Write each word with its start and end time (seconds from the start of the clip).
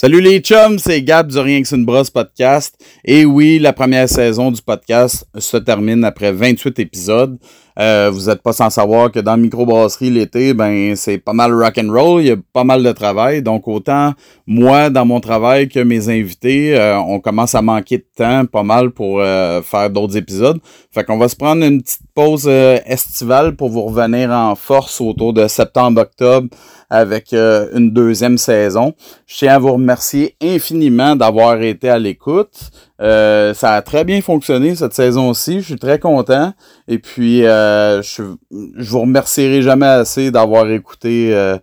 Salut 0.00 0.20
les 0.20 0.38
chums, 0.38 0.78
c'est 0.78 1.02
Gab 1.02 1.26
du 1.26 1.40
Rien 1.40 1.60
que 1.60 1.66
c'est 1.66 1.74
une 1.74 1.84
brosse 1.84 2.08
podcast. 2.08 2.76
Et 3.04 3.24
oui, 3.24 3.58
la 3.58 3.72
première 3.72 4.08
saison 4.08 4.52
du 4.52 4.62
podcast 4.62 5.26
se 5.36 5.56
termine 5.56 6.04
après 6.04 6.30
28 6.30 6.78
épisodes. 6.78 7.36
Euh, 7.78 8.10
vous 8.12 8.26
n'êtes 8.26 8.42
pas 8.42 8.52
sans 8.52 8.70
savoir 8.70 9.12
que 9.12 9.20
dans 9.20 9.36
microbrasserie 9.36 10.10
l'été, 10.10 10.52
ben 10.52 10.96
c'est 10.96 11.18
pas 11.18 11.32
mal 11.32 11.54
rock 11.54 11.78
and 11.78 11.92
roll, 11.92 12.22
il 12.22 12.28
y 12.28 12.30
a 12.32 12.36
pas 12.52 12.64
mal 12.64 12.82
de 12.82 12.90
travail. 12.90 13.40
Donc 13.40 13.68
autant 13.68 14.14
moi 14.46 14.90
dans 14.90 15.04
mon 15.04 15.20
travail 15.20 15.68
que 15.68 15.78
mes 15.80 16.08
invités, 16.08 16.76
euh, 16.76 16.98
on 16.98 17.20
commence 17.20 17.54
à 17.54 17.62
manquer 17.62 17.98
de 17.98 18.06
temps 18.16 18.46
pas 18.46 18.64
mal 18.64 18.90
pour 18.90 19.20
euh, 19.20 19.62
faire 19.62 19.90
d'autres 19.90 20.16
épisodes. 20.16 20.58
Fait 20.90 21.04
qu'on 21.04 21.18
va 21.18 21.28
se 21.28 21.36
prendre 21.36 21.64
une 21.64 21.80
petite 21.82 22.02
pause 22.14 22.48
estivale 22.48 23.54
pour 23.54 23.68
vous 23.68 23.82
revenir 23.82 24.30
en 24.30 24.56
force 24.56 25.00
autour 25.00 25.32
de 25.32 25.46
septembre-octobre 25.46 26.48
avec 26.90 27.32
une 27.32 27.90
deuxième 27.92 28.38
saison. 28.38 28.94
Je 29.26 29.36
tiens 29.36 29.54
à 29.54 29.58
vous 29.58 29.74
remercier 29.74 30.34
infiniment 30.42 31.14
d'avoir 31.14 31.62
été 31.62 31.90
à 31.90 31.98
l'écoute. 31.98 32.70
Euh, 33.00 33.54
ça 33.54 33.74
a 33.74 33.82
très 33.82 34.04
bien 34.04 34.20
fonctionné 34.20 34.74
cette 34.74 34.94
saison-ci. 34.94 35.60
Je 35.60 35.66
suis 35.66 35.78
très 35.78 35.98
content. 35.98 36.52
Et 36.88 36.98
puis, 36.98 37.46
euh, 37.46 38.02
je, 38.02 38.22
je 38.50 38.90
vous 38.90 39.00
remercierai 39.00 39.62
jamais 39.62 39.86
assez 39.86 40.30
d'avoir 40.30 40.68
écouté 40.70 41.30
euh, 41.32 41.58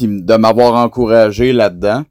de 0.00 0.36
m'avoir 0.36 0.74
encouragé 0.74 1.52
là-dedans. 1.52 2.02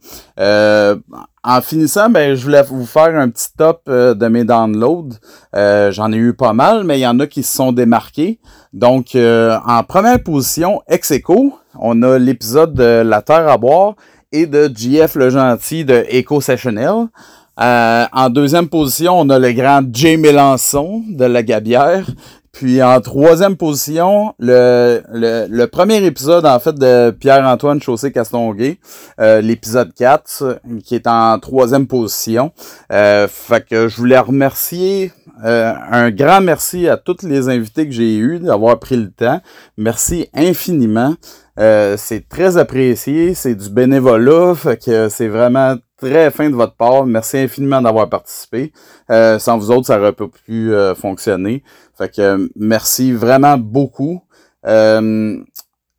en 1.46 1.62
finissant, 1.62 2.10
ben, 2.10 2.36
je 2.36 2.44
voulais 2.44 2.64
vous 2.64 2.86
faire 2.86 3.16
un 3.16 3.30
petit 3.30 3.50
top 3.56 3.84
de 3.88 4.28
mes 4.28 4.44
downloads. 4.44 5.18
J'en 5.54 6.12
ai 6.12 6.18
eu 6.18 6.34
pas 6.34 6.54
mal, 6.54 6.84
mais 6.84 7.00
il 7.00 7.02
y 7.02 7.08
en 7.08 7.20
a 7.20 7.28
qui 7.28 7.44
se 7.44 7.56
sont 7.56 7.72
démarqués. 7.72 8.40
Donc, 8.72 9.16
en 9.16 9.84
première 9.84 10.24
position, 10.24 10.82
ex 10.88 11.12
-Echo, 11.12 11.52
on 11.80 12.02
a 12.02 12.18
l'épisode 12.18 12.74
de 12.74 13.02
La 13.04 13.22
Terre 13.22 13.48
à 13.48 13.58
boire 13.58 13.96
et 14.32 14.48
de 14.48 14.70
GF 14.74 15.16
le 15.16 15.30
Gentil 15.30 15.86
de 15.86 16.06
Eco 16.12 16.42
Sessionnel. 16.42 17.08
Euh, 17.60 18.06
en 18.12 18.30
deuxième 18.30 18.68
position, 18.68 19.20
on 19.20 19.30
a 19.30 19.38
le 19.38 19.52
grand 19.52 19.82
Jay 19.92 20.18
Mélenchon 20.18 21.04
de 21.08 21.26
la 21.26 21.44
Gabière. 21.44 22.06
Puis 22.54 22.84
en 22.84 23.02
troisième 23.02 23.58
position, 23.58 24.36
le, 24.38 25.66
premier 25.66 26.06
épisode 26.06 26.46
en 26.46 26.60
fait 26.60 26.76
de 26.76 27.10
Pierre-Antoine 27.10 27.82
Chaussé-Castonguay, 27.82 28.78
euh, 29.20 29.42
l'épisode 29.42 29.92
4, 29.96 30.62
qui 30.86 30.94
est 30.94 31.08
en 31.08 31.40
troisième 31.40 31.88
position. 31.88 32.52
Euh, 32.92 33.28
fait 33.28 33.68
que 33.68 33.88
je 33.88 33.98
voulais 33.98 34.20
remercier 34.20 35.12
euh, 35.44 35.74
un 35.90 36.12
grand 36.12 36.42
merci 36.42 36.88
à 36.88 36.98
tous 36.98 37.24
les 37.24 37.50
invités 37.50 37.88
que 37.88 37.92
j'ai 37.92 38.18
eus 38.18 38.38
d'avoir 38.38 38.78
pris 38.78 38.98
le 38.98 39.10
temps. 39.10 39.42
Merci 39.78 40.30
infiniment. 40.36 41.16
c'est 41.58 42.30
très 42.30 42.58
apprécié, 42.58 43.34
c'est 43.34 43.56
du 43.56 43.72
bénévolat, 43.72 44.54
fait 44.54 44.78
que 44.78 45.10
c'est 45.10 45.28
vraiment 45.28 45.76
très 46.04 46.32
fin 46.32 46.50
de 46.50 46.56
votre 46.56 46.76
part. 46.76 47.06
Merci 47.06 47.38
infiniment 47.38 47.82
d'avoir 47.82 48.10
participé. 48.10 48.72
Euh, 49.10 49.40
sans 49.40 49.58
vous 49.58 49.72
autres, 49.72 49.88
ça 49.88 50.00
aurait 50.00 50.14
pas 50.14 50.28
pu 50.46 50.74
euh, 50.74 50.96
fonctionner. 50.96 51.64
Fait 51.98 52.14
que 52.14 52.50
merci 52.56 53.12
vraiment 53.12 53.58
beaucoup. 53.58 54.22
Euh, 54.66 55.38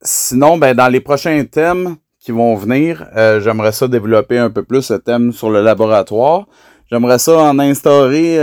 sinon, 0.02 0.58
ben, 0.58 0.74
dans 0.74 0.88
les 0.88 1.00
prochains 1.00 1.44
thèmes 1.44 1.96
qui 2.20 2.33
vont 2.33 2.55
venir, 2.55 3.06
j'aimerais 3.14 3.72
ça 3.72 3.86
développer 3.86 4.38
un 4.38 4.48
peu 4.48 4.62
plus 4.62 4.80
ce 4.80 4.94
thème 4.94 5.30
sur 5.33 5.50
le 5.50 5.61
laboratoire. 5.61 6.46
J'aimerais 6.91 7.18
ça 7.18 7.36
en 7.36 7.58
instaurer 7.58 8.39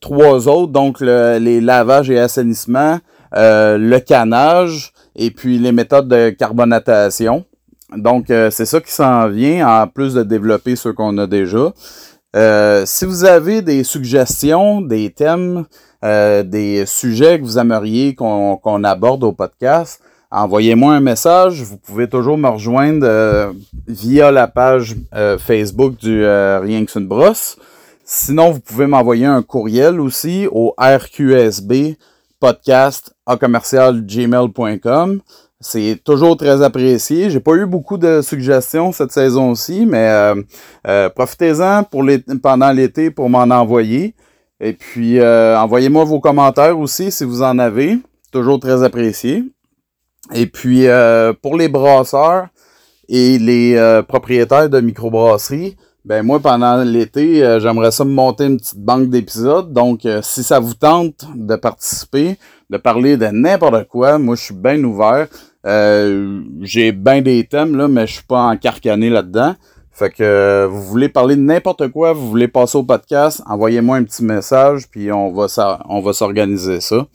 trois 0.00 0.48
autres, 0.48 0.72
donc 0.72 1.02
les 1.02 1.60
lavages 1.60 2.08
et 2.08 2.18
assainissements, 2.18 3.00
le 3.34 3.98
canage 3.98 4.94
et 5.14 5.30
puis 5.30 5.58
les 5.58 5.72
méthodes 5.72 6.08
de 6.08 6.30
carbonatation. 6.30 7.44
Donc, 7.96 8.30
euh, 8.30 8.50
c'est 8.50 8.66
ça 8.66 8.80
qui 8.80 8.92
s'en 8.92 9.28
vient, 9.28 9.66
en 9.66 9.86
plus 9.86 10.14
de 10.14 10.22
développer 10.22 10.76
ceux 10.76 10.92
qu'on 10.92 11.16
a 11.18 11.26
déjà. 11.26 11.72
Euh, 12.36 12.82
si 12.86 13.04
vous 13.04 13.24
avez 13.24 13.62
des 13.62 13.84
suggestions, 13.84 14.80
des 14.80 15.10
thèmes, 15.10 15.64
euh, 16.04 16.42
des 16.42 16.84
sujets 16.86 17.38
que 17.38 17.44
vous 17.44 17.58
aimeriez 17.58 18.14
qu'on 18.14 18.84
aborde 18.84 19.22
au 19.24 19.32
podcast, 19.32 20.00
envoyez-moi 20.30 20.94
un 20.94 21.00
message. 21.00 21.62
Vous 21.62 21.78
pouvez 21.78 22.08
toujours 22.08 22.36
me 22.36 22.48
rejoindre 22.48 23.54
via 23.86 24.32
la 24.32 24.48
page 24.48 24.96
Facebook 25.38 25.96
du 25.96 26.24
Rien 26.26 26.84
que 26.84 26.98
une 26.98 27.06
brosse. 27.06 27.56
Sinon, 28.04 28.50
vous 28.50 28.60
pouvez 28.60 28.86
m'envoyer 28.86 29.26
un 29.26 29.42
courriel 29.42 30.00
aussi 30.00 30.46
au 30.50 30.74
rqsb 30.76 31.96
podcast 32.44 33.14
à 33.24 33.38
commercial 33.38 34.04
gmail.com. 34.04 35.22
C'est 35.60 35.98
toujours 36.04 36.36
très 36.36 36.60
apprécié. 36.60 37.30
J'ai 37.30 37.40
pas 37.40 37.54
eu 37.54 37.64
beaucoup 37.64 37.96
de 37.96 38.20
suggestions 38.20 38.92
cette 38.92 39.12
saison-ci, 39.12 39.86
mais 39.86 40.10
euh, 40.10 40.34
euh, 40.86 41.08
profitez-en 41.08 41.84
pendant 42.42 42.70
l'été 42.70 43.10
pour 43.10 43.30
m'en 43.30 43.44
envoyer. 43.44 44.14
Et 44.60 44.74
puis, 44.74 45.20
euh, 45.20 45.58
envoyez-moi 45.58 46.04
vos 46.04 46.20
commentaires 46.20 46.78
aussi 46.78 47.10
si 47.10 47.24
vous 47.24 47.40
en 47.40 47.58
avez. 47.58 47.96
Toujours 48.30 48.60
très 48.60 48.82
apprécié. 48.82 49.42
Et 50.34 50.44
puis, 50.44 50.84
pour 51.40 51.56
les 51.56 51.68
brasseurs 51.68 52.48
et 53.08 53.38
les 53.38 54.02
propriétaires 54.06 54.68
de 54.68 54.80
microbrasseries, 54.82 55.78
ben 56.04 56.22
moi, 56.22 56.40
pendant 56.40 56.82
l'été, 56.82 57.58
j'aimerais 57.60 57.90
ça 57.90 58.04
me 58.04 58.10
monter 58.10 58.44
une 58.44 58.58
petite 58.58 58.78
banque 58.78 59.08
d'épisodes. 59.08 59.72
Donc, 59.72 60.06
si 60.22 60.42
ça 60.42 60.58
vous 60.58 60.74
tente 60.74 61.24
de 61.34 61.56
participer, 61.56 62.36
de 62.70 62.76
parler 62.76 63.16
de 63.16 63.26
n'importe 63.26 63.88
quoi, 63.88 64.18
moi, 64.18 64.36
je 64.36 64.42
suis 64.42 64.54
bien 64.54 64.82
ouvert. 64.84 65.28
Euh, 65.66 66.42
j'ai 66.60 66.92
bien 66.92 67.22
des 67.22 67.44
thèmes, 67.44 67.76
là, 67.76 67.88
mais 67.88 68.06
je 68.06 68.14
suis 68.14 68.24
pas 68.24 68.42
encarcané 68.42 69.10
là-dedans. 69.10 69.54
Fait 69.92 70.10
que 70.10 70.22
euh, 70.22 70.66
vous 70.68 70.82
voulez 70.82 71.08
parler 71.08 71.36
de 71.36 71.40
n'importe 71.40 71.88
quoi, 71.88 72.12
vous 72.12 72.28
voulez 72.28 72.48
passer 72.48 72.76
au 72.76 72.82
podcast, 72.82 73.42
envoyez-moi 73.46 73.96
un 73.96 74.02
petit 74.02 74.24
message, 74.24 74.88
puis 74.90 75.12
on 75.12 75.32
va 75.32 75.46
on 75.88 76.00
va 76.00 76.12
s'organiser 76.12 76.80
ça. 76.80 77.06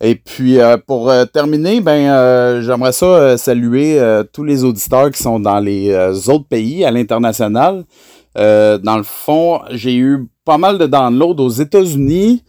Et 0.00 0.14
puis 0.14 0.58
euh, 0.58 0.78
pour 0.78 1.12
terminer, 1.32 1.82
ben 1.82 2.62
j'aimerais 2.62 2.92
ça 2.92 3.36
saluer 3.36 4.00
tous 4.32 4.42
les 4.42 4.64
auditeurs 4.64 5.10
qui 5.10 5.22
sont 5.22 5.38
dans 5.38 5.60
les 5.60 5.94
autres 6.30 6.48
pays 6.48 6.84
à 6.84 6.90
l'international. 6.90 7.84
Dans 8.34 8.96
le 8.96 9.02
fond, 9.02 9.60
j'ai 9.70 9.94
eu 9.96 10.28
pas 10.44 10.58
mal 10.58 10.78
de 10.78 10.86
downloads 10.86 11.42
aux 11.42 11.48
États-Unis, 11.48 12.42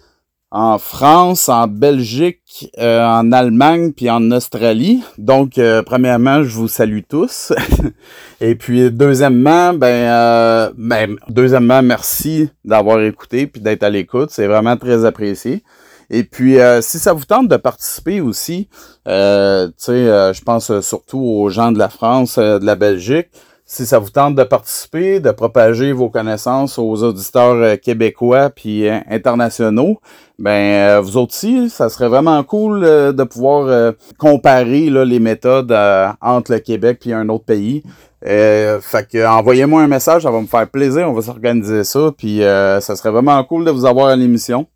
en 0.57 0.77
France, 0.77 1.49
en 1.49 1.67
Belgique, 1.67 2.71
euh, 2.79 3.03
en 3.05 3.33
Allemagne, 3.33 3.91
puis 3.91 4.09
en 4.09 4.31
Australie. 4.31 5.03
Donc, 5.17 5.57
euh, 5.57 5.83
premièrement, 5.83 6.43
je 6.43 6.55
vous 6.55 6.69
salue 6.69 7.01
tous. 7.09 7.51
Et 8.41 8.55
puis, 8.55 8.89
deuxièmement, 8.89 9.73
ben, 9.73 9.87
euh, 9.87 10.71
ben, 10.77 11.17
deuxièmement, 11.27 11.81
merci 11.81 12.49
d'avoir 12.63 13.01
écouté 13.01 13.47
puis 13.47 13.61
d'être 13.61 13.83
à 13.83 13.89
l'écoute. 13.89 14.29
C'est 14.31 14.47
vraiment 14.47 14.77
très 14.77 15.03
apprécié. 15.03 15.61
Et 16.09 16.23
puis, 16.23 16.57
si 16.81 16.99
ça 16.99 17.13
vous 17.13 17.25
tente 17.25 17.47
de 17.47 17.57
participer 17.57 18.21
aussi, 18.21 18.69
tu 18.69 19.11
sais, 19.11 20.05
je 20.33 20.41
pense 20.43 20.79
surtout 20.81 21.19
aux 21.19 21.49
gens 21.49 21.71
de 21.71 21.79
la 21.79 21.89
France, 21.89 22.37
de 22.37 22.63
la 22.63 22.75
Belgique 22.75 23.27
si 23.67 23.87
ça 23.87 23.97
vous 23.97 24.11
tente 24.11 24.35
de 24.35 24.43
participer, 24.43 25.19
de 25.19 25.31
propager 25.31 25.91
vos 25.91 26.09
connaissances 26.09 26.77
aux 26.77 27.03
auditeurs 27.03 27.55
euh, 27.55 27.75
québécois 27.77 28.51
puis 28.51 28.87
euh, 28.87 28.99
internationaux, 29.09 29.99
ben 30.37 30.51
euh, 30.51 31.01
vous 31.01 31.17
aussi, 31.17 31.71
ça 31.71 31.89
serait 31.89 32.07
vraiment 32.07 32.43
cool 32.43 32.81
de 32.81 33.23
pouvoir 33.23 33.93
comparer 34.19 34.89
là, 34.89 35.03
les 35.03 35.19
méthodes 35.19 35.75
entre 36.21 36.51
le 36.51 36.59
Québec 36.59 36.99
puis 36.99 37.13
un 37.13 37.29
autre 37.29 37.45
pays. 37.45 37.83
fait 38.21 39.07
que 39.09 39.25
envoyez-moi 39.25 39.81
un 39.81 39.87
message, 39.87 40.23
ça 40.23 40.31
va 40.31 40.41
me 40.41 40.47
faire 40.47 40.69
plaisir, 40.69 41.09
on 41.09 41.13
va 41.13 41.21
s'organiser 41.21 41.85
ça, 41.85 42.11
puis 42.15 42.39
ça 42.41 42.95
serait 42.95 43.11
vraiment 43.11 43.41
cool 43.45 43.63
de 43.63 43.71
vous 43.71 43.85
avoir 43.85 44.07
à 44.07 44.15
l'émission. 44.17 44.67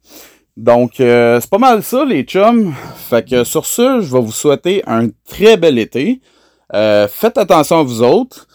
Donc 0.55 0.93
c'est 0.97 1.49
pas 1.49 1.57
mal 1.57 1.83
ça 1.83 2.05
les 2.05 2.23
chums. 2.23 2.73
Fait 3.09 3.27
que 3.27 3.43
sur 3.43 3.65
ce, 3.65 3.99
je 3.99 4.13
vais 4.13 4.21
vous 4.21 4.31
souhaiter 4.31 4.81
un 4.87 5.09
très 5.27 5.57
bel 5.57 5.77
été. 5.77 6.21
faites 6.71 7.37
attention 7.37 7.79
à 7.79 7.83
vous 7.83 8.01
autres. 8.01 8.47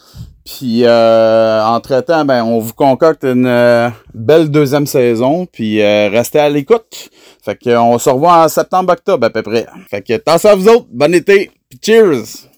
Puis 0.45 0.83
euh, 0.83 1.63
entre-temps, 1.63 2.23
ben, 2.23 2.43
on 2.43 2.59
vous 2.59 2.73
concocte 2.73 3.23
une 3.23 3.47
euh, 3.47 3.89
belle 4.13 4.49
deuxième 4.49 4.85
saison. 4.85 5.47
Puis 5.51 5.81
euh, 5.81 6.09
restez 6.09 6.39
à 6.39 6.49
l'écoute. 6.49 7.09
Fait 7.43 7.57
qu'on 7.61 7.97
se 7.97 8.09
revoit 8.09 8.45
en 8.45 8.47
septembre-octobre 8.47 9.25
à 9.25 9.29
peu 9.31 9.41
près. 9.41 9.65
Fait 9.89 10.01
que 10.01 10.13
attention 10.13 10.49
à 10.49 10.55
vous 10.55 10.67
autres. 10.69 10.87
Bon 10.91 11.13
été. 11.13 11.51
Puis 11.69 11.79
cheers! 11.83 12.54